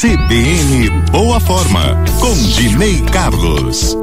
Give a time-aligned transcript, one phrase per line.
[0.00, 3.94] CBN Boa Forma, com Dinei Carlos.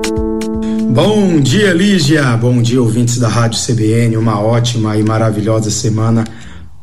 [0.91, 2.37] Bom dia, Lígia.
[2.37, 4.15] Bom dia, ouvintes da Rádio CBN.
[4.15, 6.23] Uma ótima e maravilhosa semana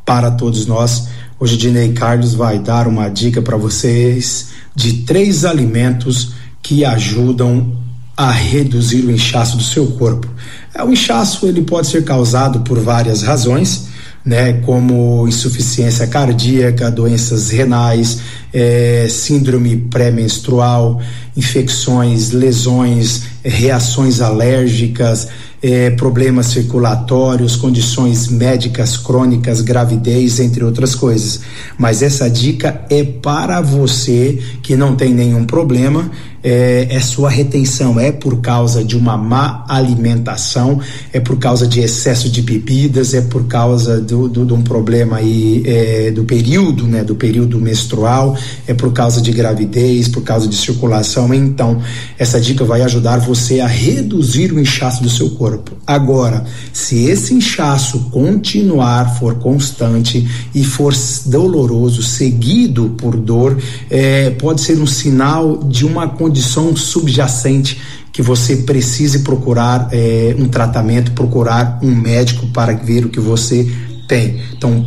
[0.03, 1.07] para todos nós.
[1.39, 7.73] Hoje, Dinei Carlos vai dar uma dica para vocês de três alimentos que ajudam
[8.17, 10.27] a reduzir o inchaço do seu corpo.
[10.73, 13.87] É, o inchaço ele pode ser causado por várias razões
[14.25, 18.21] né, como insuficiência cardíaca, doenças renais,
[18.55, 21.01] é, síndrome pré-menstrual,
[21.35, 25.27] infecções, lesões, reações alérgicas,
[25.61, 31.41] é, problemas circulatórios, condições médicas crônicas, gravidez, entre outras coisas.
[31.77, 36.11] Mas essa dica é para você que não tem nenhum problema
[36.45, 40.79] é, é sua retenção, é por causa de uma má alimentação,
[41.11, 45.17] é por causa de excesso de bebidas, é por causa do, do, de um problema
[45.17, 50.47] aí é, do período, né, do período menstrual, é por causa de gravidez, por causa
[50.47, 51.24] de circulação.
[51.33, 51.81] Então,
[52.17, 55.71] essa dica vai ajudar você a reduzir o inchaço do seu corpo.
[55.85, 60.93] Agora, se esse inchaço continuar, for constante e for
[61.25, 63.57] doloroso, seguido por dor,
[63.89, 67.79] é, pode ser um sinal de uma condição subjacente
[68.11, 73.69] que você precise procurar é, um tratamento, procurar um médico para ver o que você
[74.07, 74.41] tem.
[74.53, 74.85] Então,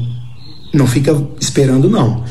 [0.73, 2.25] não fica esperando não.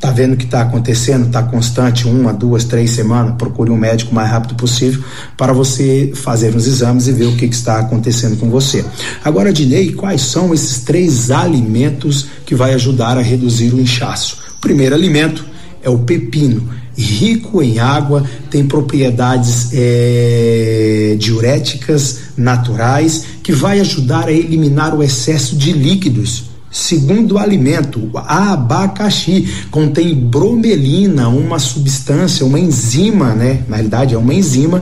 [0.00, 1.26] Tá vendo o que está acontecendo?
[1.26, 3.34] Está constante, uma, duas, três semanas.
[3.36, 5.04] Procure um médico o mais rápido possível
[5.36, 8.82] para você fazer os exames e ver o que, que está acontecendo com você.
[9.22, 14.38] Agora, Dinei, quais são esses três alimentos que vai ajudar a reduzir o inchaço?
[14.56, 15.44] O primeiro alimento
[15.82, 24.32] é o pepino rico em água, tem propriedades é, diuréticas naturais que vai ajudar a
[24.32, 26.49] eliminar o excesso de líquidos.
[26.70, 33.64] Segundo alimento, abacaxi contém bromelina, uma substância, uma enzima, né?
[33.68, 34.80] Na realidade é uma enzima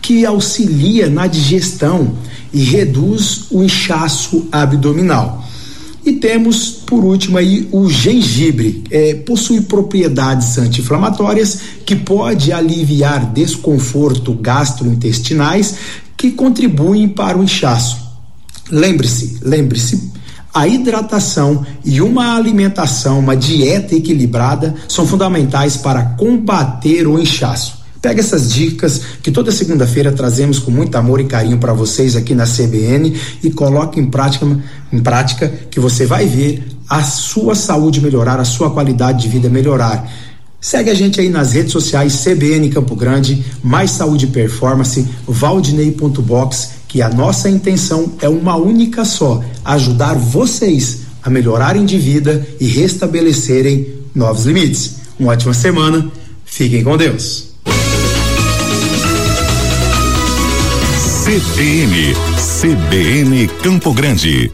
[0.00, 2.14] que auxilia na digestão
[2.54, 5.44] e reduz o inchaço abdominal.
[6.06, 8.84] E temos, por último, aí o gengibre.
[8.90, 15.74] É, possui propriedades anti-inflamatórias que pode aliviar desconforto gastrointestinais
[16.16, 17.98] que contribuem para o inchaço.
[18.70, 20.12] Lembre-se, lembre-se,
[20.56, 27.84] a hidratação e uma alimentação, uma dieta equilibrada são fundamentais para combater o inchaço.
[28.00, 32.34] Pega essas dicas que toda segunda-feira trazemos com muito amor e carinho para vocês aqui
[32.34, 34.46] na CBN e coloque em prática,
[34.90, 39.50] em prática que você vai ver a sua saúde melhorar, a sua qualidade de vida
[39.50, 40.10] melhorar.
[40.58, 47.02] Segue a gente aí nas redes sociais CBN Campo Grande, Mais Saúde Performance, Valdinei.box, que
[47.02, 53.86] a nossa intenção é uma única só: ajudar vocês a melhorarem de vida e restabelecerem
[54.14, 54.94] novos limites.
[55.20, 56.10] Uma ótima semana,
[56.46, 57.48] fiquem com Deus.
[61.22, 62.14] CBN,
[62.62, 64.50] CBN Campo Grande.